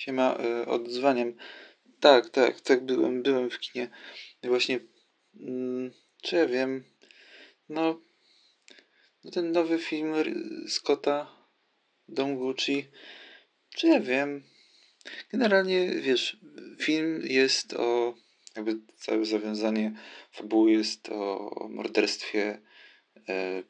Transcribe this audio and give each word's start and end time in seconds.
Siema, 0.00 0.38
y, 0.62 0.66
odzwaniam. 0.66 1.32
Tak, 2.00 2.30
tak, 2.30 2.60
tak, 2.60 2.84
byłem, 2.84 3.22
byłem 3.22 3.50
w 3.50 3.58
kinie. 3.58 3.88
Właśnie, 4.44 4.80
mm, 5.40 5.90
czy 6.22 6.36
ja 6.36 6.46
wiem, 6.46 6.84
no, 7.68 8.00
no 9.24 9.30
ten 9.30 9.52
nowy 9.52 9.78
film 9.78 10.14
Scotta, 10.68 11.36
Dom 12.08 12.36
Gucci, 12.36 12.88
czy 13.74 13.86
ja 13.86 14.00
wiem. 14.00 14.42
Generalnie, 15.32 15.88
wiesz, 15.90 16.36
film 16.78 17.22
jest 17.24 17.74
o, 17.74 18.14
jakby 18.56 18.80
całe 18.96 19.24
zawiązanie 19.24 19.92
fabuły 20.32 20.72
jest 20.72 21.08
o 21.08 21.68
morderstwie 21.70 22.58
e, 23.28 23.62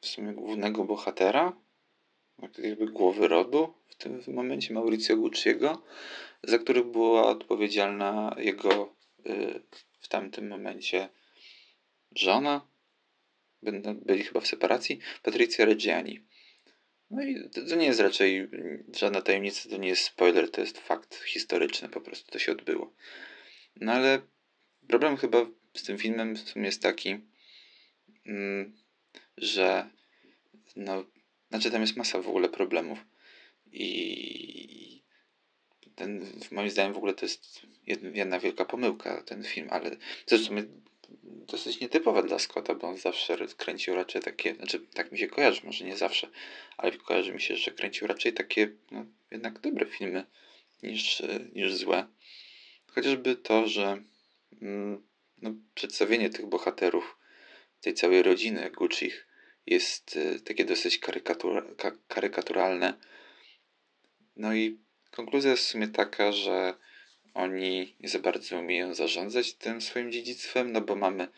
w 0.00 0.06
sumie 0.06 0.32
głównego 0.32 0.84
bohatera, 0.84 1.67
jakby 2.58 2.86
głowy 2.86 3.28
rodu 3.28 3.74
w 3.88 3.94
tym 3.94 4.22
momencie, 4.28 4.74
Mauricio 4.74 5.16
Gucciego, 5.16 5.82
za 6.42 6.58
który 6.58 6.84
była 6.84 7.26
odpowiedzialna 7.26 8.36
jego 8.38 8.94
y, 9.26 9.60
w 10.00 10.08
tamtym 10.08 10.48
momencie 10.48 11.08
żona, 12.16 12.68
będą- 13.62 13.94
byli 13.94 14.24
chyba 14.24 14.40
w 14.40 14.46
separacji, 14.46 14.98
Patrycja 15.22 15.64
Reggiani. 15.64 16.20
No 17.10 17.22
i 17.22 17.50
to, 17.50 17.66
to 17.66 17.76
nie 17.76 17.86
jest 17.86 18.00
raczej 18.00 18.48
żadna 18.96 19.22
tajemnica, 19.22 19.70
to 19.70 19.76
nie 19.76 19.88
jest 19.88 20.02
spoiler, 20.02 20.50
to 20.50 20.60
jest 20.60 20.78
fakt 20.78 21.14
historyczny, 21.14 21.88
po 21.88 22.00
prostu 22.00 22.32
to 22.32 22.38
się 22.38 22.52
odbyło. 22.52 22.94
No 23.76 23.92
ale 23.92 24.20
problem 24.88 25.16
chyba 25.16 25.46
z 25.74 25.82
tym 25.82 25.98
filmem 25.98 26.36
w 26.36 26.40
sumie 26.40 26.66
jest 26.66 26.82
taki, 26.82 27.18
mm, 28.26 28.76
że 29.36 29.90
no, 30.76 31.04
znaczy 31.48 31.70
tam 31.70 31.80
jest 31.80 31.96
masa 31.96 32.22
w 32.22 32.28
ogóle 32.28 32.48
problemów 32.48 32.98
i 33.72 35.02
ten, 35.94 36.26
moim 36.50 36.70
zdaniem 36.70 36.92
w 36.92 36.96
ogóle 36.96 37.14
to 37.14 37.24
jest 37.24 37.60
jed- 37.88 38.16
jedna 38.16 38.40
wielka 38.40 38.64
pomyłka 38.64 39.22
ten 39.22 39.44
film, 39.44 39.68
ale 39.70 39.96
sumie 40.38 40.64
dosyć 41.22 41.80
nietypowe 41.80 42.22
dla 42.22 42.38
Scotta, 42.38 42.74
bo 42.74 42.88
on 42.88 42.96
zawsze 42.96 43.36
kręcił 43.56 43.94
raczej 43.94 44.22
takie, 44.22 44.54
znaczy 44.54 44.80
tak 44.94 45.12
mi 45.12 45.18
się 45.18 45.28
kojarzy, 45.28 45.60
może 45.64 45.84
nie 45.84 45.96
zawsze, 45.96 46.28
ale 46.76 46.92
kojarzy 46.92 47.32
mi 47.32 47.40
się, 47.40 47.56
że 47.56 47.70
kręcił 47.70 48.06
raczej 48.06 48.32
takie 48.32 48.72
no, 48.90 49.06
jednak 49.30 49.60
dobre 49.60 49.86
filmy 49.86 50.26
niż, 50.82 51.22
niż 51.54 51.74
złe. 51.74 52.06
Chociażby 52.86 53.36
to, 53.36 53.68
że 53.68 54.02
mm, 54.62 55.06
no, 55.42 55.54
przedstawienie 55.74 56.30
tych 56.30 56.46
bohaterów, 56.46 57.18
tej 57.80 57.94
całej 57.94 58.22
rodziny 58.22 58.70
Guccich 58.70 59.27
jest 59.70 60.16
y, 60.16 60.40
takie 60.40 60.64
dosyć 60.64 60.98
karykatura, 60.98 61.62
ka, 61.76 61.92
karykaturalne. 62.08 62.94
No 64.36 64.54
i 64.54 64.78
konkluzja 65.10 65.50
jest 65.50 65.64
w 65.64 65.68
sumie 65.68 65.88
taka, 65.88 66.32
że 66.32 66.74
oni 67.34 67.96
nie 68.00 68.08
za 68.08 68.18
bardzo 68.18 68.58
umieją 68.58 68.94
zarządzać 68.94 69.54
tym 69.54 69.80
swoim 69.80 70.12
dziedzictwem, 70.12 70.72
no 70.72 70.80
bo 70.80 70.94
mamy, 70.94 71.28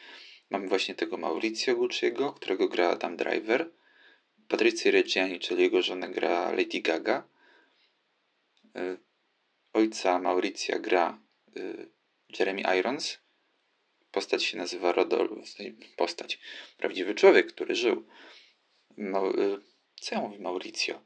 mamy 0.51 0.69
właśnie 0.69 0.95
tego 0.95 1.17
Mauricio 1.17 1.77
Gucciego, 1.77 2.33
którego 2.33 2.69
gra 2.69 2.89
Adam 2.89 3.17
Driver, 3.17 3.71
Patrycję 4.49 4.91
Reggiani, 4.91 5.39
czyli 5.39 5.63
jego 5.63 5.83
żonę 5.83 6.09
gra 6.09 6.51
Lady 6.51 6.81
Gaga, 6.81 7.29
y, 8.77 8.99
ojca 9.73 10.19
Mauricia 10.19 10.79
gra 10.79 11.19
y, 11.57 11.89
Jeremy 12.39 12.63
Irons, 12.79 13.19
postać 14.13 14.45
się 14.45 14.59
nazywa 14.59 14.93
Rodolfo, 14.93 15.37
postać, 15.97 16.39
prawdziwy 16.77 17.15
człowiek, 17.15 17.53
który 17.53 17.75
żył. 17.75 18.07
Mau, 18.97 19.31
y, 19.31 19.61
co 20.01 20.15
ja 20.15 20.21
mówię 20.21 20.39
Mauricio? 20.39 21.01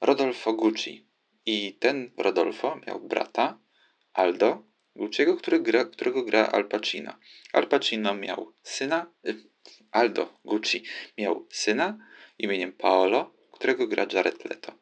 Rodolfo 0.00 0.52
Gucci. 0.52 1.06
I 1.46 1.72
ten 1.72 2.10
Rodolfo 2.16 2.80
miał 2.86 3.00
brata, 3.00 3.58
Aldo 4.12 4.62
Gucciego, 4.96 5.38
gra, 5.60 5.84
którego 5.84 6.24
gra 6.24 6.46
Al 6.46 6.68
Pacino. 6.68 7.12
Al 7.52 7.68
Pacino 7.68 8.14
miał 8.14 8.52
syna, 8.62 9.12
y, 9.26 9.36
Aldo 9.90 10.38
Gucci 10.44 10.82
miał 11.18 11.46
syna 11.50 11.98
imieniem 12.38 12.72
Paolo, 12.72 13.34
którego 13.52 13.86
gra 13.86 14.06
Jared 14.12 14.44
Leto. 14.44 14.72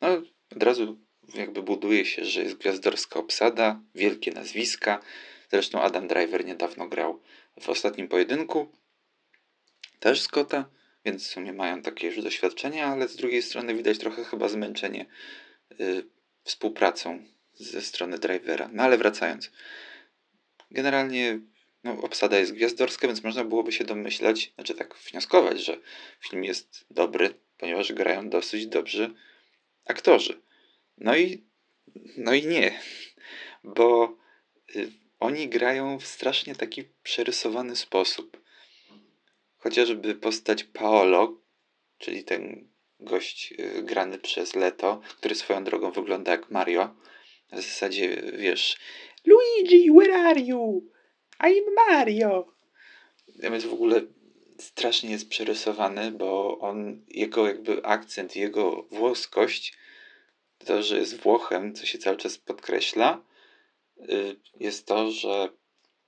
No, 0.00 0.08
od 0.56 0.62
razu 0.62 0.98
jakby 1.34 1.62
buduje 1.62 2.04
się, 2.04 2.24
że 2.24 2.42
jest 2.42 2.56
gwiazdorska 2.56 3.20
obsada, 3.20 3.80
wielkie 3.94 4.32
nazwiska. 4.32 5.02
Zresztą 5.50 5.82
Adam 5.82 6.08
Driver 6.08 6.44
niedawno 6.44 6.88
grał 6.88 7.22
w 7.60 7.68
ostatnim 7.68 8.08
pojedynku, 8.08 8.72
też 10.00 10.20
Scotta, 10.20 10.70
więc 11.04 11.24
w 11.24 11.30
sumie 11.30 11.52
mają 11.52 11.82
takie 11.82 12.06
już 12.06 12.22
doświadczenia, 12.22 12.86
ale 12.86 13.08
z 13.08 13.16
drugiej 13.16 13.42
strony 13.42 13.74
widać 13.74 13.98
trochę 13.98 14.24
chyba 14.24 14.48
zmęczenie 14.48 15.06
y, 15.80 16.04
współpracą 16.44 17.24
ze 17.54 17.82
strony 17.82 18.18
Drivera. 18.18 18.70
No 18.72 18.82
ale 18.82 18.98
wracając. 18.98 19.50
Generalnie 20.70 21.40
no, 21.84 21.92
obsada 22.02 22.38
jest 22.38 22.52
gwiazdorska, 22.52 23.06
więc 23.06 23.24
można 23.24 23.44
byłoby 23.44 23.72
się 23.72 23.84
domyślać, 23.84 24.52
znaczy 24.54 24.74
tak 24.74 24.94
wnioskować, 24.94 25.60
że 25.60 25.78
film 26.28 26.44
jest 26.44 26.84
dobry, 26.90 27.34
ponieważ 27.56 27.92
grają 27.92 28.28
dosyć 28.28 28.66
dobrzy 28.66 29.14
aktorzy. 29.84 30.40
No 30.98 31.16
i, 31.16 31.44
no 32.16 32.34
i 32.34 32.46
nie, 32.46 32.80
bo 33.64 34.16
y, 34.76 34.92
oni 35.20 35.48
grają 35.48 35.98
w 35.98 36.06
strasznie 36.06 36.54
taki 36.54 36.84
przerysowany 37.02 37.76
sposób. 37.76 38.40
Chociażby 39.58 40.14
postać 40.14 40.64
Paolo, 40.64 41.40
czyli 41.98 42.24
ten 42.24 42.68
gość 43.00 43.54
y, 43.58 43.82
grany 43.82 44.18
przez 44.18 44.54
Leto, 44.54 45.00
który 45.18 45.34
swoją 45.34 45.64
drogą 45.64 45.90
wygląda 45.90 46.32
jak 46.32 46.50
Mario. 46.50 46.94
W 47.52 47.56
zasadzie, 47.56 48.22
wiesz, 48.38 48.78
Luigi, 49.24 49.90
where 49.90 50.14
are 50.14 50.40
you? 50.40 50.90
I'm 51.40 51.74
Mario. 51.88 52.46
Więc 53.38 53.64
w 53.64 53.72
ogóle 53.72 54.02
strasznie 54.58 55.10
jest 55.10 55.28
przerysowany, 55.28 56.10
bo 56.10 56.58
on, 56.58 57.04
jego 57.08 57.46
jakby 57.46 57.84
akcent, 57.84 58.36
jego 58.36 58.82
włoskość, 58.90 59.78
to, 60.64 60.82
że 60.82 60.98
jest 60.98 61.20
Włochem, 61.20 61.74
co 61.74 61.86
się 61.86 61.98
cały 61.98 62.16
czas 62.16 62.38
podkreśla, 62.38 63.22
jest 64.60 64.86
to, 64.86 65.10
że 65.10 65.48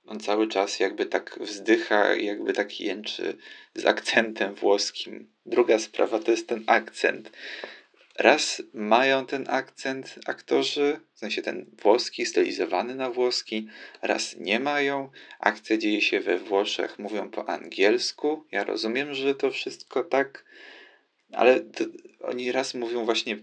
on 0.05 0.19
cały 0.19 0.47
czas 0.47 0.79
jakby 0.79 1.05
tak 1.05 1.39
wzdycha 1.41 2.15
jakby 2.15 2.53
tak 2.53 2.79
jęczy 2.79 3.37
z 3.75 3.85
akcentem 3.85 4.55
włoskim. 4.55 5.31
Druga 5.45 5.79
sprawa 5.79 6.19
to 6.19 6.31
jest 6.31 6.47
ten 6.47 6.63
akcent. 6.67 7.31
Raz 8.19 8.61
mają 8.73 9.25
ten 9.25 9.45
akcent 9.49 10.19
aktorzy, 10.25 10.99
w 11.13 11.19
sensie 11.19 11.41
ten 11.41 11.65
włoski, 11.83 12.25
stylizowany 12.25 12.95
na 12.95 13.09
włoski, 13.09 13.67
raz 14.01 14.35
nie 14.37 14.59
mają. 14.59 15.09
Akcja 15.39 15.77
dzieje 15.77 16.01
się 16.01 16.19
we 16.19 16.37
Włoszech, 16.37 16.99
mówią 16.99 17.29
po 17.29 17.49
angielsku. 17.49 18.45
Ja 18.51 18.63
rozumiem, 18.63 19.13
że 19.13 19.35
to 19.35 19.51
wszystko 19.51 20.03
tak, 20.03 20.45
ale 21.35 21.59
to, 21.59 21.83
oni 22.23 22.51
raz 22.51 22.73
mówią 22.73 23.05
właśnie. 23.05 23.37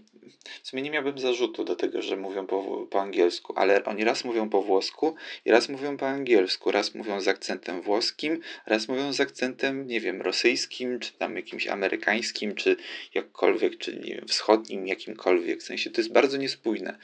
W 0.63 0.67
sumie 0.67 0.81
nie 0.81 0.91
miałbym 0.91 1.19
zarzutu 1.19 1.63
do 1.63 1.75
tego, 1.75 2.01
że 2.01 2.17
mówią 2.17 2.47
po, 2.47 2.87
po 2.89 3.01
angielsku, 3.01 3.53
ale 3.55 3.83
oni 3.85 4.03
raz 4.03 4.25
mówią 4.25 4.49
po 4.49 4.61
włosku 4.61 5.15
i 5.45 5.51
raz 5.51 5.69
mówią 5.69 5.97
po 5.97 6.07
angielsku. 6.07 6.71
Raz 6.71 6.95
mówią 6.95 7.21
z 7.21 7.27
akcentem 7.27 7.81
włoskim, 7.81 8.39
raz 8.65 8.87
mówią 8.87 9.13
z 9.13 9.19
akcentem, 9.19 9.87
nie 9.87 9.99
wiem, 9.99 10.21
rosyjskim, 10.21 10.99
czy 10.99 11.13
tam 11.13 11.35
jakimś 11.35 11.67
amerykańskim, 11.67 12.55
czy 12.55 12.75
jakkolwiek, 13.13 13.77
czy 13.77 13.95
nie 13.95 14.15
wiem, 14.15 14.27
wschodnim, 14.27 14.87
jakimkolwiek. 14.87 15.59
W 15.59 15.63
sensie 15.63 15.89
to 15.89 16.01
jest 16.01 16.11
bardzo 16.11 16.37
niespójne. 16.37 16.97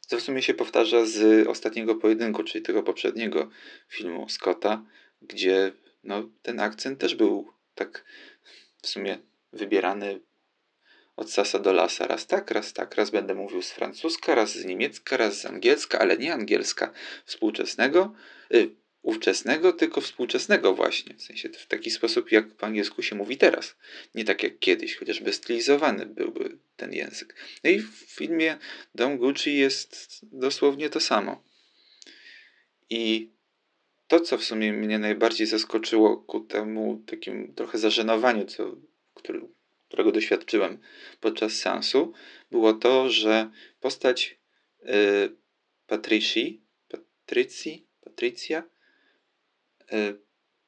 Co 0.00 0.16
w 0.16 0.22
sumie 0.22 0.42
się 0.42 0.54
powtarza 0.54 1.06
z 1.06 1.48
ostatniego 1.48 1.94
pojedynku, 1.94 2.44
czyli 2.44 2.64
tego 2.64 2.82
poprzedniego 2.82 3.50
filmu 3.88 4.28
Scotta, 4.28 4.84
gdzie 5.22 5.72
no, 6.04 6.28
ten 6.42 6.60
akcent 6.60 6.98
też 6.98 7.14
był 7.14 7.52
tak 7.74 8.04
w 8.82 8.86
sumie 8.86 9.18
wybierany 9.56 10.20
od 11.16 11.30
sasa 11.30 11.58
do 11.58 11.72
lasa. 11.72 12.06
Raz 12.06 12.26
tak, 12.26 12.50
raz 12.50 12.72
tak. 12.72 12.94
Raz 12.94 13.10
będę 13.10 13.34
mówił 13.34 13.62
z 13.62 13.70
francuska, 13.70 14.34
raz 14.34 14.52
z 14.52 14.64
niemiecka, 14.64 15.16
raz 15.16 15.40
z 15.40 15.46
angielska, 15.46 15.98
ale 15.98 16.18
nie 16.18 16.34
angielska 16.34 16.92
współczesnego, 17.24 18.14
y, 18.54 18.70
ówczesnego, 19.02 19.72
tylko 19.72 20.00
współczesnego 20.00 20.74
właśnie. 20.74 21.14
W 21.14 21.22
sensie 21.22 21.48
w 21.48 21.66
taki 21.66 21.90
sposób, 21.90 22.32
jak 22.32 22.48
po 22.48 22.66
angielsku 22.66 23.02
się 23.02 23.16
mówi 23.16 23.36
teraz. 23.36 23.76
Nie 24.14 24.24
tak 24.24 24.42
jak 24.42 24.58
kiedyś, 24.58 24.96
chociażby 24.96 25.32
stylizowany 25.32 26.06
byłby 26.06 26.58
ten 26.76 26.92
język. 26.92 27.34
No 27.64 27.70
i 27.70 27.78
w 27.78 27.90
filmie 27.90 28.58
Dom 28.94 29.18
Gucci 29.18 29.56
jest 29.56 30.20
dosłownie 30.22 30.90
to 30.90 31.00
samo. 31.00 31.42
I 32.90 33.30
to, 34.08 34.20
co 34.20 34.38
w 34.38 34.44
sumie 34.44 34.72
mnie 34.72 34.98
najbardziej 34.98 35.46
zaskoczyło 35.46 36.16
ku 36.16 36.40
temu 36.40 37.02
takim 37.06 37.54
trochę 37.54 37.78
zażenowaniu, 37.78 38.44
co, 38.44 38.76
którego 39.96 40.12
doświadczyłem 40.12 40.78
podczas 41.20 41.52
seansu, 41.52 42.12
było 42.50 42.72
to, 42.72 43.10
że 43.10 43.50
postać 43.80 44.38
y, 44.82 45.36
Patrici, 45.86 46.62
Patrycji, 46.88 47.86
Patrycja 48.04 48.62
y, 49.92 50.18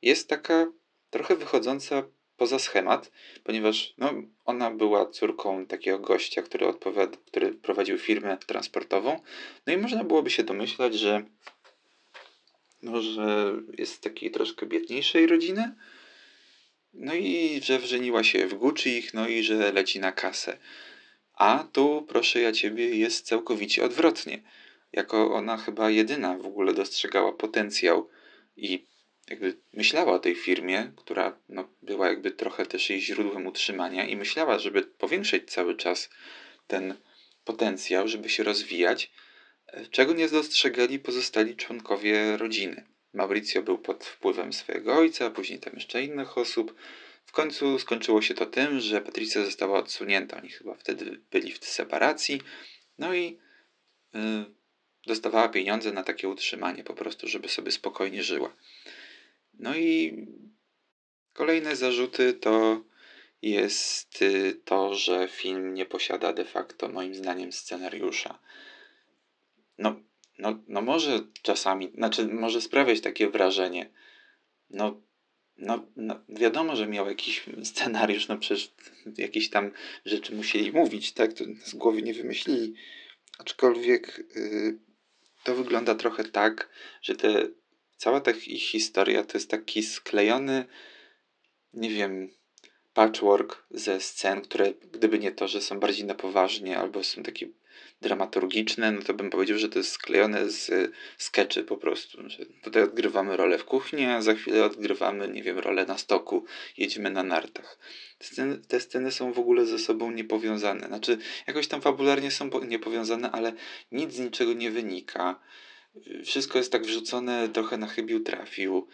jest 0.03 0.29
taka 0.29 0.73
trochę 1.11 1.37
wychodząca 1.37 2.03
poza 2.37 2.59
schemat, 2.59 3.11
ponieważ 3.45 3.95
no, 3.99 4.13
ona 4.45 4.71
była 4.71 5.11
córką 5.11 5.67
takiego 5.67 5.99
gościa, 5.99 6.43
który, 6.43 6.67
który 7.27 7.53
prowadził 7.53 7.99
firmę 7.99 8.37
transportową. 8.47 9.21
No 9.67 9.73
i 9.73 9.77
można 9.77 10.05
byłoby 10.05 10.31
się 10.31 10.43
domyślać, 10.43 10.95
że, 10.95 11.25
no, 12.83 13.03
że 13.03 13.53
jest 13.79 13.93
z 13.93 14.01
takiej 14.01 14.31
troszkę 14.31 14.67
biedniejszej 14.67 15.27
rodziny. 15.27 15.75
No 17.01 17.15
i 17.15 17.61
że 17.63 17.79
wrzeniła 17.79 18.25
się 18.25 18.47
w 18.47 18.55
Gucci, 18.55 19.03
no 19.15 19.29
i 19.29 19.43
że 19.43 19.73
leci 19.73 20.01
na 20.01 20.13
kasę. 20.13 20.59
A 21.35 21.65
tu, 21.73 22.07
proszę 22.09 22.41
ja 22.41 22.53
ciebie, 22.53 22.97
jest 22.97 23.27
całkowicie 23.27 23.85
odwrotnie. 23.85 24.43
Jako 24.93 25.35
ona 25.35 25.57
chyba 25.57 25.91
jedyna 25.91 26.39
w 26.39 26.47
ogóle 26.47 26.75
dostrzegała 26.75 27.33
potencjał 27.33 28.09
i 28.57 28.87
jakby 29.31 29.57
myślała 29.73 30.13
o 30.13 30.19
tej 30.19 30.35
firmie, 30.35 30.93
która 30.97 31.39
no, 31.49 31.69
była 31.83 32.09
jakby 32.09 32.31
trochę 32.31 32.67
też 32.67 32.91
jej 32.91 33.01
źródłem 33.01 33.47
utrzymania 33.47 34.07
i 34.07 34.17
myślała, 34.17 34.59
żeby 34.59 34.83
powiększyć 34.83 35.51
cały 35.51 35.77
czas 35.77 36.11
ten 36.67 36.95
potencjał, 37.45 38.09
żeby 38.09 38.29
się 38.29 38.43
rozwijać, 38.43 39.11
e, 39.67 39.87
czego 39.87 40.13
nie 40.13 40.29
dostrzegali 40.29 40.99
pozostali 40.99 41.57
członkowie 41.57 42.37
rodziny. 42.37 42.85
Mauricio 43.13 43.63
był 43.63 43.79
pod 43.79 44.05
wpływem 44.05 44.53
swojego 44.53 44.95
ojca, 44.95 45.31
później 45.31 45.59
tam 45.59 45.75
jeszcze 45.75 46.03
innych 46.03 46.39
osób. 46.39 46.75
W 47.27 47.33
końcu 47.33 47.79
skończyło 47.79 48.23
się 48.23 48.35
to 48.35 48.47
tym, 48.47 48.81
że 48.81 49.01
Patricia 49.01 49.45
została 49.45 49.79
odsunięta. 49.79 50.37
Oni 50.37 50.49
chyba 50.49 50.75
wtedy 50.75 51.21
byli 51.31 51.53
w 51.53 51.65
separacji. 51.65 52.43
No 52.99 53.15
i 53.15 53.39
yy, 54.15 54.45
dostawała 55.07 55.49
pieniądze 55.49 55.93
na 55.93 56.03
takie 56.03 56.29
utrzymanie, 56.29 56.85
po 56.85 56.95
prostu, 56.95 57.29
żeby 57.29 57.49
sobie 57.49 57.71
spokojnie 57.71 58.23
żyła. 58.23 58.57
No 59.55 59.77
i 59.77 60.17
kolejne 61.33 61.77
zarzuty 61.77 62.35
to 62.35 62.85
jest 63.43 64.23
y, 64.23 64.61
to, 64.65 64.95
że 64.95 65.29
film 65.29 65.75
nie 65.75 65.87
posiada 65.87 66.33
de 66.33 66.45
facto, 66.45 66.89
moim 66.89 67.15
zdaniem, 67.15 67.53
scenariusza. 67.53 68.39
No, 69.79 70.01
no, 70.39 70.59
no 70.69 70.83
może 70.83 71.21
czasami, 71.43 71.93
znaczy 71.95 72.29
może 72.29 72.61
sprawiać 72.61 73.01
takie 73.01 73.29
wrażenie. 73.29 73.91
No, 74.71 75.03
no, 75.57 75.87
no 75.97 76.21
wiadomo, 76.29 76.77
że 76.77 76.87
miał 76.87 77.09
jakiś 77.09 77.45
scenariusz, 77.65 78.29
no 78.29 78.39
przecież 78.39 78.75
jakieś 79.19 79.51
tam 79.51 79.71
rzeczy 80.05 80.35
musieli 80.35 80.73
mówić, 80.73 81.13
tak? 81.13 81.33
To 81.33 81.45
z 81.65 81.75
głowy 81.75 82.03
nie 82.03 82.15
wymyślili. 82.15 82.75
Aczkolwiek 83.39 84.25
yy, 84.37 84.79
to 85.45 85.55
wygląda 85.55 85.95
trochę 85.95 86.25
tak, 86.25 86.71
że 87.03 87.17
te 87.17 87.49
cała 87.97 88.21
ta 88.21 88.31
ich 88.31 88.63
historia 88.63 89.25
to 89.25 89.39
jest 89.39 89.51
taki 89.51 89.83
sklejony, 89.83 90.65
nie 91.73 91.91
wiem, 91.91 92.31
patchwork 92.95 93.67
ze 93.71 94.01
scen, 94.01 94.41
które 94.41 94.75
gdyby 94.75 95.19
nie 95.19 95.33
to, 95.33 95.49
że 95.49 95.61
są 95.61 95.81
bardziej 95.81 96.05
na 96.05 96.15
poważnie 96.15 96.79
albo 96.79 97.05
są 97.05 97.23
takie 97.23 97.49
dramaturgiczne, 98.01 98.93
no 98.93 99.03
to 99.03 99.15
bym 99.15 99.31
powiedział, 99.31 99.59
że 99.59 99.69
to 99.69 99.79
jest 99.79 99.91
sklejone 99.91 100.51
z 100.51 100.93
skeczy 101.17 101.65
po 101.65 101.77
prostu. 101.77 102.31
Że 102.31 102.47
tutaj 102.47 102.83
odgrywamy 102.83 103.37
rolę 103.37 103.59
w 103.59 103.65
kuchni, 103.65 104.05
a 104.05 104.23
za 104.23 104.35
chwilę 104.35 104.65
odgrywamy, 104.65 105.29
nie 105.29 105.43
wiem, 105.43 105.59
rolę 105.59 105.87
na 105.87 105.99
stoku, 105.99 106.45
jedziemy 106.77 107.11
na 107.11 107.23
nartach. 107.23 107.79
Te 108.19 108.27
sceny, 108.27 108.59
te 108.69 108.81
sceny 108.81 109.13
są 109.13 109.33
w 109.33 109.39
ogóle 109.39 109.67
ze 109.67 109.79
sobą 109.79 110.11
niepowiązane. 110.11 110.87
Znaczy, 110.87 111.19
jakoś 111.47 111.69
tam 111.69 111.81
fabularnie 111.81 112.31
są 112.31 112.51
niepowiązane, 112.69 113.31
ale 113.31 113.53
nic 113.93 114.13
z 114.13 114.19
niczego 114.19 114.53
nie 114.53 114.71
wynika 114.71 115.41
wszystko 116.25 116.59
jest 116.59 116.73
tak 116.73 116.83
wrzucone, 116.83 117.49
trochę 117.49 117.77
na 117.77 117.87
chybił 117.87 118.21
trafił. 118.21 118.89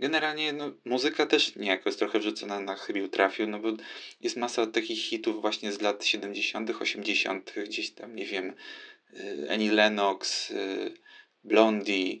Generalnie 0.00 0.52
no, 0.52 0.72
muzyka 0.84 1.26
też 1.26 1.56
niejako 1.56 1.88
jest 1.88 1.98
trochę 1.98 2.18
wrzucona 2.18 2.60
na 2.60 2.76
chybił 2.76 3.08
trafił, 3.08 3.46
no 3.46 3.58
bo 3.58 3.68
jest 4.20 4.36
masa 4.36 4.66
takich 4.66 4.98
hitów 4.98 5.40
właśnie 5.40 5.72
z 5.72 5.80
lat 5.80 6.04
70., 6.04 6.70
80., 6.70 7.54
gdzieś 7.64 7.90
tam, 7.90 8.16
nie 8.16 8.26
wiem, 8.26 8.54
y, 9.14 9.46
Annie 9.50 9.72
Lennox, 9.72 10.50
y, 10.50 10.94
Blondie, 11.44 12.20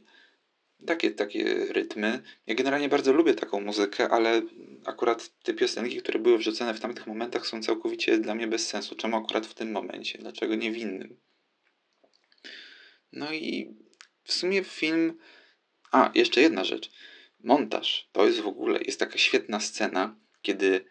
takie, 0.86 1.10
takie 1.10 1.54
rytmy. 1.54 2.22
Ja 2.46 2.54
generalnie 2.54 2.88
bardzo 2.88 3.12
lubię 3.12 3.34
taką 3.34 3.60
muzykę, 3.60 4.08
ale 4.08 4.42
akurat 4.84 5.30
te 5.42 5.54
piosenki, 5.54 5.96
które 5.96 6.18
były 6.18 6.38
wrzucone 6.38 6.74
w 6.74 6.80
tamtych 6.80 7.06
momentach 7.06 7.46
są 7.46 7.62
całkowicie 7.62 8.18
dla 8.18 8.34
mnie 8.34 8.46
bez 8.46 8.68
sensu. 8.68 8.94
Czemu 8.94 9.16
akurat 9.16 9.46
w 9.46 9.54
tym 9.54 9.72
momencie? 9.72 10.18
Dlaczego 10.18 10.54
nie 10.54 10.72
w 10.72 10.76
innym? 10.76 11.16
No 13.12 13.32
i 13.32 13.74
w 14.24 14.32
sumie 14.32 14.64
film. 14.64 15.18
A, 15.92 16.10
jeszcze 16.14 16.40
jedna 16.40 16.64
rzecz. 16.64 16.90
Montaż. 17.44 18.08
To 18.12 18.26
jest 18.26 18.40
w 18.40 18.46
ogóle 18.46 18.80
jest 18.82 19.00
taka 19.00 19.18
świetna 19.18 19.60
scena, 19.60 20.16
kiedy 20.42 20.84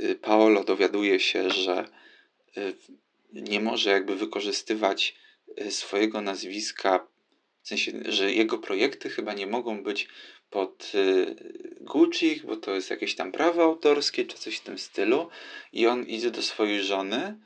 y, 0.00 0.14
Paolo 0.14 0.64
dowiaduje 0.64 1.20
się, 1.20 1.50
że 1.50 1.88
y, 2.56 2.74
nie 3.32 3.60
może 3.60 3.90
jakby 3.90 4.16
wykorzystywać 4.16 5.16
y, 5.60 5.70
swojego 5.70 6.20
nazwiska, 6.20 7.06
w 7.62 7.68
sensie, 7.68 7.92
że 8.04 8.32
jego 8.32 8.58
projekty 8.58 9.10
chyba 9.10 9.32
nie 9.32 9.46
mogą 9.46 9.82
być 9.82 10.08
pod 10.50 10.92
Gucci, 11.80 12.42
bo 12.44 12.56
to 12.56 12.74
jest 12.74 12.90
jakieś 12.90 13.14
tam 13.14 13.32
prawo 13.32 13.62
autorskie 13.62 14.24
czy 14.24 14.38
coś 14.38 14.56
w 14.56 14.62
tym 14.62 14.78
stylu. 14.78 15.28
I 15.72 15.86
on 15.86 16.06
idzie 16.06 16.30
do 16.30 16.42
swojej 16.42 16.82
żony 16.82 17.40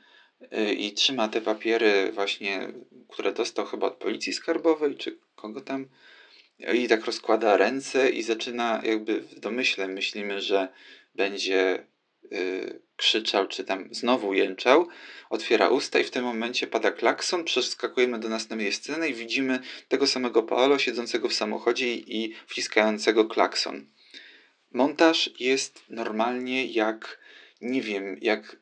i 0.77 0.93
trzyma 0.93 1.27
te 1.27 1.41
papiery 1.41 2.11
właśnie, 2.11 2.73
które 3.09 3.33
dostał 3.33 3.65
chyba 3.65 3.87
od 3.87 3.95
policji 3.95 4.33
skarbowej, 4.33 4.95
czy 4.95 5.17
kogo 5.35 5.61
tam, 5.61 5.87
i 6.59 6.87
tak 6.87 7.05
rozkłada 7.05 7.57
ręce 7.57 8.09
i 8.09 8.23
zaczyna 8.23 8.81
jakby 8.85 9.21
w 9.21 9.39
domyśle 9.39 9.87
myślimy, 9.87 10.41
że 10.41 10.67
będzie 11.15 11.87
y, 12.31 12.81
krzyczał, 12.95 13.47
czy 13.47 13.63
tam 13.63 13.87
znowu 13.91 14.33
jęczał, 14.33 14.87
otwiera 15.29 15.69
usta 15.69 15.99
i 15.99 16.03
w 16.03 16.11
tym 16.11 16.23
momencie 16.23 16.67
pada 16.67 16.91
klakson, 16.91 17.43
przeskakujemy 17.43 18.19
do 18.19 18.29
następnej 18.29 18.73
sceny 18.73 19.09
i 19.09 19.13
widzimy 19.13 19.59
tego 19.87 20.07
samego 20.07 20.43
Paolo 20.43 20.79
siedzącego 20.79 21.29
w 21.29 21.33
samochodzie 21.33 21.95
i 21.95 22.33
wciskającego 22.47 23.25
klakson. 23.25 23.89
Montaż 24.71 25.29
jest 25.39 25.83
normalnie 25.89 26.65
jak, 26.65 27.19
nie 27.61 27.81
wiem, 27.81 28.17
jak 28.21 28.57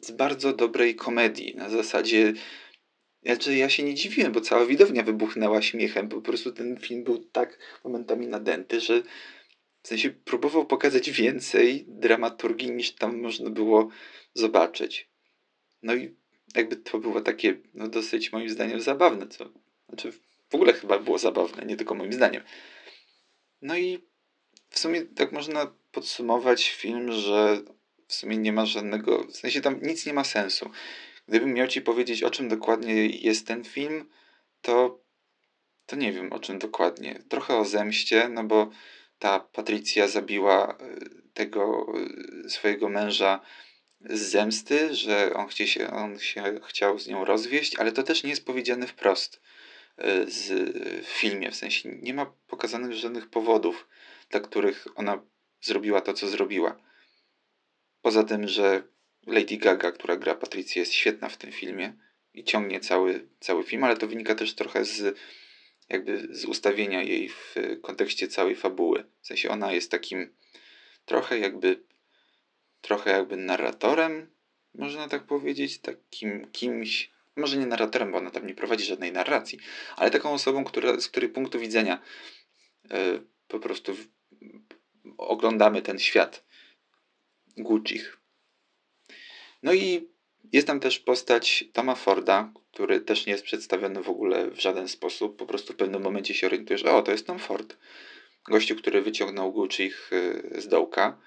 z 0.00 0.10
bardzo 0.10 0.52
dobrej 0.52 0.94
komedii. 0.94 1.56
Na 1.56 1.68
zasadzie. 1.68 2.32
Znaczy, 3.22 3.56
ja 3.56 3.68
się 3.68 3.82
nie 3.82 3.94
dziwiłem, 3.94 4.32
bo 4.32 4.40
cała 4.40 4.66
widownia 4.66 5.02
wybuchnęła 5.02 5.62
śmiechem. 5.62 6.08
Po 6.08 6.20
prostu 6.20 6.52
ten 6.52 6.76
film 6.76 7.04
był 7.04 7.18
tak 7.18 7.58
momentami 7.84 8.26
nadęty, 8.26 8.80
że 8.80 9.02
w 9.82 9.88
sensie 9.88 10.10
próbował 10.10 10.66
pokazać 10.66 11.10
więcej 11.10 11.84
dramaturgii 11.88 12.70
niż 12.70 12.94
tam 12.94 13.20
można 13.20 13.50
było 13.50 13.88
zobaczyć. 14.34 15.08
No 15.82 15.94
i 15.94 16.16
jakby 16.56 16.76
to 16.76 16.98
było 16.98 17.20
takie 17.20 17.60
no 17.74 17.88
dosyć 17.88 18.32
moim 18.32 18.48
zdaniem 18.48 18.80
zabawne, 18.80 19.28
co 19.28 19.50
znaczy 19.88 20.12
w 20.50 20.54
ogóle 20.54 20.72
chyba 20.72 20.98
było 20.98 21.18
zabawne, 21.18 21.66
nie 21.66 21.76
tylko 21.76 21.94
moim 21.94 22.12
zdaniem. 22.12 22.42
No 23.62 23.76
i 23.76 23.98
w 24.70 24.78
sumie 24.78 25.02
tak 25.02 25.32
można 25.32 25.72
podsumować 25.92 26.70
film, 26.70 27.12
że 27.12 27.62
w 28.06 28.14
sumie 28.14 28.36
nie 28.36 28.52
ma 28.52 28.66
żadnego, 28.66 29.24
w 29.24 29.36
sensie 29.36 29.60
tam 29.60 29.82
nic 29.82 30.06
nie 30.06 30.12
ma 30.12 30.24
sensu. 30.24 30.70
Gdybym 31.28 31.54
miał 31.54 31.66
ci 31.66 31.82
powiedzieć, 31.82 32.22
o 32.22 32.30
czym 32.30 32.48
dokładnie 32.48 33.06
jest 33.06 33.46
ten 33.46 33.64
film, 33.64 34.08
to, 34.60 35.04
to 35.86 35.96
nie 35.96 36.12
wiem, 36.12 36.32
o 36.32 36.38
czym 36.38 36.58
dokładnie. 36.58 37.22
Trochę 37.28 37.56
o 37.56 37.64
zemście, 37.64 38.28
no 38.28 38.44
bo 38.44 38.70
ta 39.18 39.40
Patrycja 39.40 40.08
zabiła 40.08 40.76
e, 40.80 40.98
tego 41.34 41.86
e, 42.44 42.50
swojego 42.50 42.88
męża 42.88 43.40
z 44.00 44.20
zemsty, 44.20 44.94
że 44.94 45.34
on, 45.34 45.48
chcie 45.48 45.66
się, 45.66 45.90
on 45.90 46.18
się 46.18 46.60
chciał 46.68 46.98
z 46.98 47.08
nią 47.08 47.24
rozwieść, 47.24 47.76
ale 47.76 47.92
to 47.92 48.02
też 48.02 48.22
nie 48.22 48.30
jest 48.30 48.46
powiedziane 48.46 48.86
wprost 48.86 49.40
e, 49.96 50.26
z, 50.26 50.52
w 51.06 51.08
filmie. 51.08 51.50
W 51.50 51.56
sensie 51.56 51.88
nie 52.02 52.14
ma 52.14 52.26
pokazanych 52.46 52.92
żadnych 52.92 53.30
powodów, 53.30 53.88
dla 54.30 54.40
których 54.40 54.86
ona 54.94 55.22
zrobiła 55.60 56.00
to, 56.00 56.14
co 56.14 56.28
zrobiła. 56.28 56.80
Poza 58.02 58.24
tym, 58.24 58.48
że 58.48 58.82
Lady 59.28 59.56
Gaga, 59.56 59.92
która 59.92 60.16
gra 60.16 60.34
Patrycję, 60.34 60.80
jest 60.80 60.92
świetna 60.92 61.28
w 61.28 61.36
tym 61.36 61.52
filmie 61.52 61.92
i 62.34 62.44
ciągnie 62.44 62.80
cały, 62.80 63.28
cały 63.40 63.64
film, 63.64 63.84
ale 63.84 63.96
to 63.96 64.06
wynika 64.06 64.34
też 64.34 64.54
trochę 64.54 64.84
z 64.84 65.18
jakby 65.88 66.28
z 66.30 66.44
ustawienia 66.44 67.02
jej 67.02 67.28
w 67.28 67.54
kontekście 67.82 68.28
całej 68.28 68.56
fabuły. 68.56 69.04
W 69.20 69.26
sensie 69.26 69.48
ona 69.48 69.72
jest 69.72 69.90
takim 69.90 70.34
trochę 71.04 71.38
jakby 71.38 71.82
trochę 72.80 73.10
jakby 73.10 73.36
narratorem, 73.36 74.30
można 74.74 75.08
tak 75.08 75.26
powiedzieć, 75.26 75.78
takim 75.78 76.50
kimś, 76.50 77.10
może 77.36 77.56
nie 77.56 77.66
narratorem, 77.66 78.12
bo 78.12 78.18
ona 78.18 78.30
tam 78.30 78.46
nie 78.46 78.54
prowadzi 78.54 78.84
żadnej 78.84 79.12
narracji, 79.12 79.58
ale 79.96 80.10
taką 80.10 80.32
osobą, 80.32 80.64
która, 80.64 81.00
z 81.00 81.08
której 81.08 81.28
punktu 81.28 81.58
widzenia 81.58 82.02
yy, 82.90 83.26
po 83.48 83.58
prostu 83.58 83.94
w, 83.94 84.06
oglądamy 85.18 85.82
ten 85.82 85.98
świat. 85.98 86.44
Gucci. 87.56 88.00
No 89.62 89.72
i 89.72 90.08
jest 90.52 90.66
tam 90.66 90.80
też 90.80 90.98
postać 90.98 91.64
Toma 91.72 91.94
Forda, 91.94 92.52
który 92.72 93.00
też 93.00 93.26
nie 93.26 93.32
jest 93.32 93.44
przedstawiony 93.44 94.02
w 94.02 94.08
ogóle 94.08 94.50
w 94.50 94.60
żaden 94.60 94.88
sposób. 94.88 95.36
Po 95.36 95.46
prostu 95.46 95.72
w 95.72 95.76
pewnym 95.76 96.02
momencie 96.02 96.34
się 96.34 96.46
orientujesz, 96.46 96.84
o, 96.84 97.02
to 97.02 97.12
jest 97.12 97.26
Tom 97.26 97.38
Ford. 97.38 97.76
Gościu, 98.48 98.76
który 98.76 99.02
wyciągnął 99.02 99.52
Gucci 99.52 99.90
z 100.58 100.68
dołka. 100.68 101.20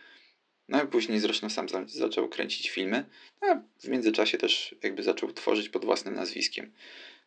No 0.67 0.83
i 0.83 0.87
później 0.87 1.19
zresztą 1.19 1.49
sam 1.49 1.67
zaczął 1.85 2.29
kręcić 2.29 2.69
filmy, 2.69 3.05
a 3.41 3.61
w 3.79 3.87
międzyczasie 3.87 4.37
też 4.37 4.75
jakby 4.83 5.03
zaczął 5.03 5.31
tworzyć 5.33 5.69
pod 5.69 5.85
własnym 5.85 6.13
nazwiskiem. 6.13 6.73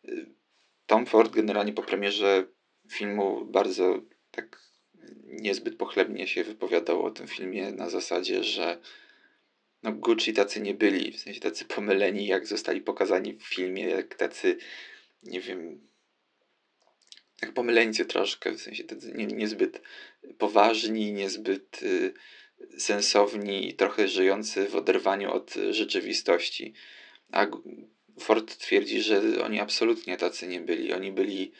Y, 0.05 0.25
Tom 0.85 1.05
Ford 1.05 1.31
generalnie 1.31 1.73
po 1.73 1.83
premierze 1.83 2.47
filmu 2.89 3.45
bardzo 3.45 4.01
tak 4.31 4.61
niezbyt 5.25 5.77
pochlebnie 5.77 6.27
się 6.27 6.43
wypowiadał 6.43 7.05
o 7.05 7.11
tym 7.11 7.27
filmie 7.27 7.71
na 7.71 7.89
zasadzie, 7.89 8.43
że 8.43 8.81
no 9.85 9.91
Gucci 9.91 10.33
tacy 10.33 10.61
nie 10.61 10.73
byli, 10.73 11.11
w 11.11 11.19
sensie 11.19 11.39
tacy 11.39 11.65
pomyleni, 11.65 12.27
jak 12.27 12.47
zostali 12.47 12.81
pokazani 12.81 13.33
w 13.33 13.43
filmie, 13.43 13.83
jak 13.83 14.15
tacy, 14.15 14.57
nie 15.23 15.41
wiem, 15.41 15.87
jak 17.41 17.53
pomyleńcy 17.53 18.05
troszkę, 18.05 18.51
w 18.51 18.61
sensie 18.61 18.83
tacy 18.83 19.13
nie, 19.15 19.25
niezbyt 19.25 19.81
poważni, 20.37 21.13
niezbyt 21.13 21.83
y, 21.83 22.13
sensowni 22.77 23.73
trochę 23.73 24.07
żyjący 24.07 24.67
w 24.67 24.75
oderwaniu 24.75 25.31
od 25.31 25.53
rzeczywistości. 25.71 26.73
A 27.31 27.47
Ford 28.19 28.57
twierdzi, 28.57 29.01
że 29.01 29.43
oni 29.43 29.59
absolutnie 29.59 30.17
tacy 30.17 30.47
nie 30.47 30.61
byli. 30.61 30.93
Oni 30.93 31.11
byli 31.11 31.51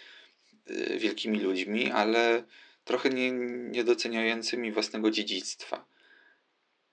y, 0.69 0.97
wielkimi 0.99 1.39
ludźmi, 1.39 1.91
ale 1.91 2.43
trochę 2.83 3.09
nie, 3.09 3.31
niedoceniającymi 3.71 4.71
własnego 4.71 5.11
dziedzictwa. 5.11 5.85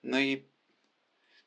No 0.03 0.21
i 0.21 0.52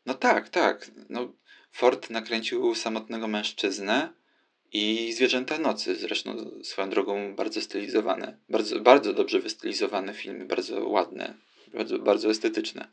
no 0.06 0.14
tak, 0.14 0.50
tak. 0.50 0.92
No, 1.10 1.34
Ford 1.72 2.10
nakręcił 2.10 2.76
samotnego 2.76 3.28
mężczyznę 3.28 4.14
i 4.72 5.14
zwierzęta 5.14 5.58
nocy. 5.58 5.96
Zresztą 5.96 6.52
swoją 6.64 6.90
drogą 6.90 7.36
bardzo 7.36 7.62
stylizowane. 7.62 8.38
Bardzo, 8.50 8.80
bardzo 8.80 9.14
dobrze 9.14 9.40
wystylizowane 9.40 10.14
filmy, 10.14 10.46
bardzo 10.46 10.88
ładne, 10.88 11.34
bardzo, 11.74 12.00
bardzo 12.00 12.30
estetyczne. 12.30 12.88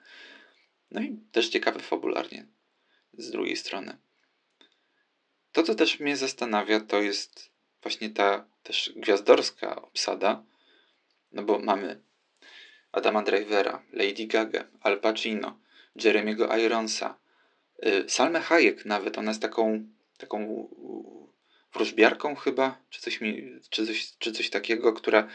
No 0.91 1.01
i 1.01 1.17
też 1.33 1.49
ciekawe 1.49 1.81
fabularnie 1.81 2.47
z 3.13 3.31
drugiej 3.31 3.57
strony. 3.57 3.97
To, 5.53 5.63
co 5.63 5.75
też 5.75 6.01
mnie 6.01 6.17
zastanawia, 6.17 6.81
to 6.81 7.03
jest 7.03 7.51
właśnie 7.83 8.11
ta 8.11 8.47
też 8.63 8.93
gwiazdorska 8.97 9.83
obsada, 9.83 10.45
no 11.33 11.43
bo 11.43 11.59
mamy 11.59 12.01
Adama 12.93 13.23
Drivera, 13.23 13.83
Lady 13.93 14.27
Gaga, 14.27 14.65
Al 14.81 15.01
Pacino, 15.01 15.59
Jeremiego 15.97 16.57
Ironsa, 16.57 17.19
y, 17.87 18.05
Salmę 18.09 18.41
Hayek 18.41 18.85
nawet, 18.85 19.19
ona 19.19 19.31
jest 19.31 19.43
taką, 19.43 19.87
taką 20.19 20.69
wróżbiarką 21.73 22.35
chyba, 22.35 22.83
czy 22.91 23.01
coś, 23.01 23.21
mi, 23.21 23.61
czy, 23.71 23.87
coś, 23.87 24.19
czy 24.19 24.33
coś 24.33 24.51
takiego, 24.51 24.93
która 24.93 25.29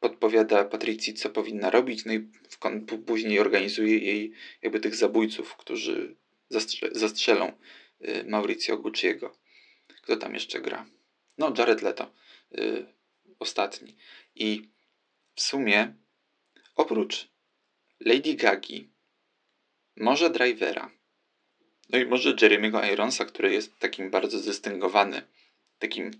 podpowiada 0.00 0.64
Patrycji, 0.64 1.14
co 1.14 1.30
powinna 1.30 1.70
robić, 1.70 2.04
no 2.04 2.12
i 2.12 2.18
w, 2.18 2.58
później 3.06 3.40
organizuje 3.40 3.98
jej 3.98 4.32
jakby 4.62 4.80
tych 4.80 4.94
zabójców, 4.94 5.56
którzy 5.56 6.16
zastrze, 6.48 6.88
zastrzelą 6.92 7.52
y, 8.00 8.24
Mauricio 8.28 8.76
Gucciego. 8.76 9.36
Kto 10.02 10.16
tam 10.16 10.34
jeszcze 10.34 10.60
gra? 10.60 10.86
No, 11.38 11.54
Jared 11.58 11.82
Leto. 11.82 12.12
Y, 12.58 12.86
ostatni. 13.38 13.96
I 14.34 14.68
w 15.34 15.42
sumie 15.42 15.94
oprócz 16.76 17.28
Lady 18.00 18.34
Gagi, 18.34 18.89
może 20.00 20.30
Drivera, 20.30 20.90
no 21.90 21.98
i 21.98 22.06
może 22.06 22.34
Jeremy'ego 22.34 22.92
Ironsa, 22.92 23.24
który 23.24 23.52
jest 23.52 23.78
takim 23.78 24.10
bardzo 24.10 24.38
zdystyngowany, 24.38 25.22
takim, 25.78 26.10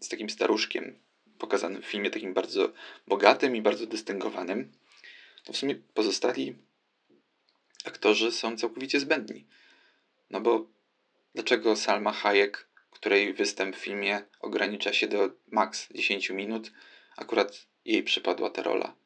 z 0.00 0.08
takim 0.08 0.30
staruszkiem 0.30 0.98
pokazanym 1.38 1.82
w 1.82 1.86
filmie, 1.86 2.10
takim 2.10 2.34
bardzo 2.34 2.72
bogatym 3.06 3.56
i 3.56 3.62
bardzo 3.62 3.86
dystyngowanym, 3.86 4.72
to 5.44 5.52
w 5.52 5.56
sumie 5.56 5.74
pozostali 5.94 6.54
aktorzy 7.84 8.32
są 8.32 8.56
całkowicie 8.56 9.00
zbędni. 9.00 9.46
No 10.30 10.40
bo 10.40 10.66
dlaczego 11.34 11.76
Salma 11.76 12.12
Hayek, 12.12 12.68
której 12.90 13.34
występ 13.34 13.76
w 13.76 13.78
filmie 13.78 14.22
ogranicza 14.40 14.92
się 14.92 15.08
do 15.08 15.30
maks 15.46 15.88
10 15.94 16.30
minut, 16.30 16.72
akurat 17.16 17.66
jej 17.84 18.02
przypadła 18.02 18.50
ta 18.50 18.62
rola? 18.62 18.96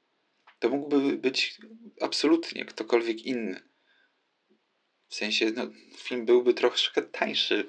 To 0.59 0.69
mógłby 0.69 1.17
być 1.17 1.59
absolutnie 2.01 2.65
ktokolwiek 2.65 3.23
inny. 3.27 3.70
W 5.11 5.15
sensie, 5.15 5.51
no, 5.51 5.71
film 5.97 6.27
byłby 6.27 6.55
troszkę 6.55 7.03
tańszy. 7.03 7.67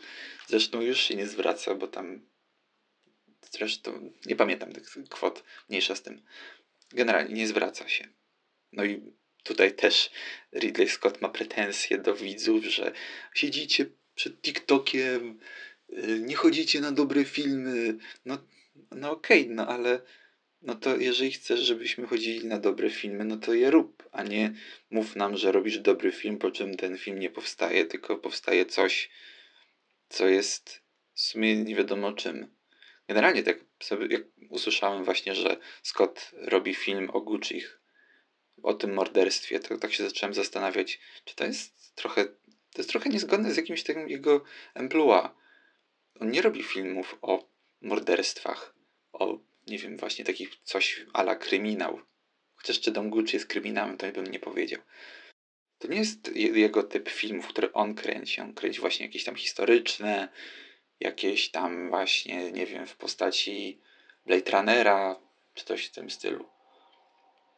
Zresztą 0.47 0.81
już 0.81 0.99
się 0.99 1.15
nie 1.15 1.27
zwraca, 1.27 1.75
bo 1.75 1.87
tam 1.87 2.21
zresztą 3.51 4.11
nie 4.25 4.35
pamiętam 4.35 4.73
tych 4.73 4.97
kwot, 5.09 5.43
mniejsza 5.69 5.95
z 5.95 6.01
tym. 6.01 6.21
Generalnie 6.91 7.33
nie 7.33 7.47
zwraca 7.47 7.89
się. 7.89 8.07
No 8.71 8.85
i 8.85 9.01
tutaj 9.43 9.75
też 9.75 10.09
Ridley 10.53 10.89
Scott 10.89 11.21
ma 11.21 11.29
pretensje 11.29 11.97
do 11.97 12.15
widzów, 12.15 12.65
że 12.65 12.91
siedzicie 13.33 13.85
przed 14.15 14.41
TikTokiem, 14.41 15.39
y, 15.89 16.19
nie 16.19 16.35
chodzicie 16.35 16.81
na 16.81 16.91
dobre 16.91 17.25
filmy. 17.25 17.97
No, 18.25 18.37
no 18.91 19.11
okej, 19.11 19.41
okay, 19.41 19.55
no 19.55 19.67
ale 19.67 20.01
no 20.61 20.75
to 20.75 20.97
jeżeli 20.97 21.31
chcesz, 21.31 21.59
żebyśmy 21.59 22.07
chodzili 22.07 22.47
na 22.47 22.59
dobre 22.59 22.89
filmy, 22.89 23.25
no 23.25 23.37
to 23.37 23.53
je 23.53 23.71
rób, 23.71 24.09
a 24.11 24.23
nie 24.23 24.53
mów 24.91 25.15
nam, 25.15 25.37
że 25.37 25.51
robisz 25.51 25.79
dobry 25.79 26.11
film, 26.11 26.37
po 26.37 26.51
czym 26.51 26.77
ten 26.77 26.97
film 26.97 27.19
nie 27.19 27.29
powstaje, 27.29 27.85
tylko 27.85 28.17
powstaje 28.17 28.65
coś, 28.65 29.09
co 30.09 30.27
jest 30.27 30.81
w 31.13 31.21
sumie 31.21 31.55
nie 31.55 31.75
wiadomo 31.75 32.13
czym. 32.13 32.55
Generalnie 33.07 33.43
tak 33.43 33.57
sobie, 33.79 34.07
jak 34.07 34.21
usłyszałem 34.49 35.03
właśnie, 35.03 35.35
że 35.35 35.57
Scott 35.83 36.31
robi 36.33 36.75
film 36.75 37.09
o 37.09 37.19
Gucci'ch, 37.19 37.65
o 38.63 38.73
tym 38.73 38.93
morderstwie, 38.93 39.59
to 39.59 39.77
tak 39.77 39.93
się 39.93 40.03
zacząłem 40.03 40.33
zastanawiać, 40.33 40.99
czy 41.25 41.35
to 41.35 41.45
jest 41.45 41.95
trochę, 41.95 42.25
to 42.73 42.77
jest 42.77 42.89
trochę 42.89 43.09
niezgodne 43.09 43.53
z 43.53 43.57
jakimś 43.57 43.83
takim 43.83 44.09
jego 44.09 44.43
emploi. 44.73 45.29
On 46.19 46.31
nie 46.31 46.41
robi 46.41 46.63
filmów 46.63 47.15
o 47.21 47.49
morderstwach, 47.81 48.75
o 49.13 49.39
nie 49.71 49.77
wiem, 49.77 49.97
właśnie 49.97 50.25
takich 50.25 50.49
coś 50.63 51.05
ala 51.13 51.35
kryminał. 51.35 52.01
Chociaż 52.55 52.79
czy 52.79 52.91
Dom 52.91 53.09
Gucci 53.09 53.35
jest 53.35 53.47
kryminałem, 53.47 53.97
to 53.97 54.11
bym 54.11 54.27
nie 54.27 54.39
powiedział. 54.39 54.81
To 55.79 55.87
nie 55.87 55.97
jest 55.97 56.35
jego 56.35 56.83
typ 56.83 57.09
filmów, 57.09 57.47
które 57.47 57.73
on 57.73 57.95
kręci. 57.95 58.41
On 58.41 58.53
kręci 58.53 58.79
właśnie 58.79 59.05
jakieś 59.05 59.23
tam 59.23 59.35
historyczne, 59.35 60.29
jakieś 60.99 61.51
tam 61.51 61.89
właśnie, 61.89 62.51
nie 62.51 62.65
wiem, 62.65 62.87
w 62.87 62.95
postaci 62.95 63.79
Blade 64.25 64.51
Runnera, 64.51 65.19
czy 65.53 65.65
coś 65.65 65.85
w 65.85 65.91
tym 65.91 66.09
stylu. 66.09 66.49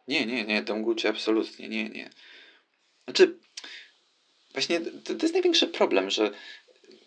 Nie, 0.08 0.25
nie, 0.25 0.43
nie, 0.43 0.62
Dom 0.62 0.84
Gucci 0.84 1.08
absolutnie, 1.08 1.70
nie, 1.70 1.89
nie. 1.89 2.10
Znaczy, 3.03 3.39
właśnie 4.53 4.79
to, 4.82 5.15
to 5.15 5.22
jest 5.22 5.34
największy 5.34 5.67
problem, 5.67 6.10
że 6.10 6.32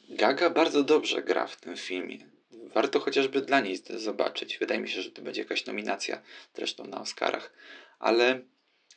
Gaga 0.09 0.51
bardzo 0.51 0.85
dobrze 0.85 1.23
gra 1.23 1.47
w 1.47 1.57
tym 1.57 1.77
filmie 1.77 2.36
warto 2.75 3.01
chociażby 3.01 3.41
dla 3.41 3.61
niej 3.61 3.83
zobaczyć. 3.91 4.59
Wydaje 4.59 4.81
mi 4.81 4.89
się, 4.89 5.03
że 5.03 5.11
to 5.11 5.23
będzie 5.23 5.43
jakaś 5.43 5.67
nominacja 5.67 6.23
zresztą 6.55 6.87
na 6.87 7.01
Oscarach. 7.01 7.53
Ale 7.99 8.41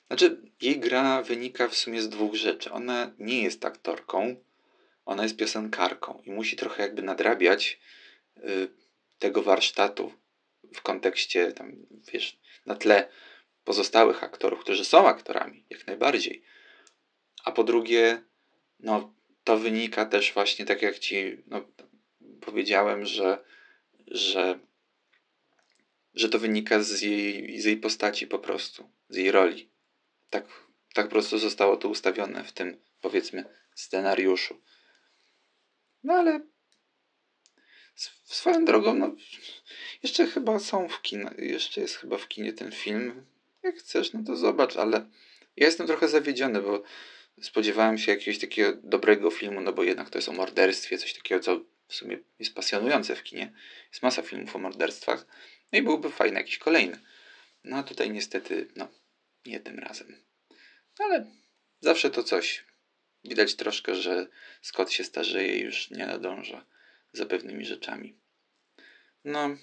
znaczy, 0.08 0.42
jej 0.62 0.80
gra 0.80 1.22
wynika 1.22 1.68
w 1.68 1.76
sumie 1.76 2.02
z 2.02 2.10
dwóch 2.10 2.36
rzeczy. 2.36 2.72
Ona 2.72 3.12
nie 3.20 3.44
jest 3.44 3.66
aktorką, 3.66 4.36
ona 5.06 5.24
jest 5.24 5.38
piosenkarką 5.38 6.22
i 6.26 6.32
musi 6.32 6.56
trochę 6.56 6.84
jakby 6.84 7.02
nadrabiać 7.02 7.80
y, 8.38 8.70
tego 9.20 9.44
warsztatu 9.44 10.14
w 10.74 10.82
kontekście 10.82 11.52
tam, 11.52 11.72
wiesz, 12.14 12.40
na 12.66 12.76
tle 12.76 13.10
pozostałych 13.64 14.24
aktorów, 14.24 14.60
którzy 14.60 14.86
są 14.86 15.08
aktorami, 15.08 15.66
jak 15.70 15.88
najbardziej. 15.88 16.44
A 17.46 17.52
po 17.52 17.64
drugie, 17.64 18.22
no, 18.80 19.14
to 19.44 19.58
wynika 19.58 20.06
też 20.06 20.34
właśnie, 20.34 20.66
tak 20.66 20.82
jak 20.82 21.00
ci 21.00 21.38
no, 21.48 21.62
powiedziałem, 22.42 23.06
że 23.06 23.44
że, 24.12 24.60
że 26.14 26.30
to 26.30 26.40
wynika 26.40 26.84
z 26.84 27.02
jej, 27.02 27.62
z 27.62 27.66
jej 27.66 27.78
postaci 27.78 28.28
po 28.28 28.40
prostu, 28.40 28.90
z 29.10 29.16
jej 29.16 29.32
roli. 29.32 29.70
Tak, 30.30 30.46
tak 30.94 31.06
po 31.06 31.12
prostu 31.12 31.38
zostało 31.38 31.78
to 31.78 31.90
ustawione 31.90 32.44
w 32.44 32.52
tym, 32.52 32.82
powiedzmy, 33.02 33.46
scenariuszu. 33.76 34.62
No 36.04 36.14
ale 36.14 36.42
swoją 38.24 38.66
drogą, 38.66 38.94
no, 38.94 39.16
jeszcze 40.04 40.28
chyba 40.28 40.60
są 40.60 40.90
w 40.90 41.02
kinie, 41.02 41.32
jeszcze 41.38 41.82
jest 41.82 41.96
chyba 41.96 42.18
w 42.18 42.28
kinie 42.28 42.54
ten 42.54 42.72
film. 42.72 43.26
Jak 43.64 43.76
chcesz, 43.76 44.14
no 44.14 44.24
to 44.28 44.36
zobacz, 44.36 44.78
ale 44.78 44.98
ja 45.56 45.66
jestem 45.66 45.88
trochę 45.88 46.08
zawiedziony, 46.08 46.62
bo 46.62 46.84
spodziewałem 47.42 47.98
się 47.98 48.12
jakiegoś 48.12 48.40
takiego 48.40 48.74
dobrego 48.84 49.32
filmu, 49.32 49.62
no 49.62 49.74
bo 49.74 49.84
jednak 49.84 50.10
to 50.10 50.18
jest 50.18 50.30
o 50.30 50.34
morderstwie, 50.34 50.98
coś 50.98 51.14
takiego, 51.14 51.42
co 51.42 51.62
w 51.90 51.96
sumie 51.96 52.20
jest 52.40 52.56
pasjonujące 52.56 53.16
w 53.16 53.24
kinie. 53.24 53.54
Jest 53.92 54.04
masa 54.04 54.22
filmów 54.22 54.56
o 54.56 54.60
morderstwach. 54.60 55.26
No 55.72 55.80
i 55.80 55.82
byłby 55.82 56.10
fajny 56.12 56.40
jakiś 56.40 56.58
kolejny. 56.58 57.00
No 57.64 57.78
a 57.78 57.84
tutaj 57.84 58.12
niestety, 58.12 58.68
no, 58.76 58.88
nie 59.46 59.60
tym 59.60 59.80
razem. 59.80 60.24
Ale 61.00 61.26
zawsze 61.80 62.10
to 62.10 62.24
coś. 62.24 62.66
Widać 63.24 63.56
troszkę, 63.56 63.96
że 63.96 64.28
Scott 64.62 64.92
się 64.92 65.04
starzeje 65.04 65.58
i 65.58 65.62
już 65.62 65.92
nie 65.92 66.06
nadąża 66.06 66.66
za 67.14 67.26
pewnymi 67.26 67.66
rzeczami. 67.66 68.20
No, 69.24 69.58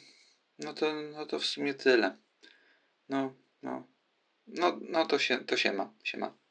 no 0.58 0.74
to, 0.74 0.94
no 0.94 1.26
to 1.26 1.38
w 1.38 1.46
sumie 1.46 1.74
tyle. 1.74 2.16
No, 3.08 3.34
no, 3.62 3.86
no, 4.46 4.78
no 4.88 5.06
to 5.06 5.18
się, 5.18 5.38
to 5.38 5.56
się 5.56 5.72
ma, 5.72 5.94
się 6.04 6.18
ma. 6.18 6.45